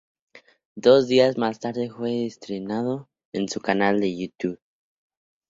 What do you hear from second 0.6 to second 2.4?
Dos días más tarde fue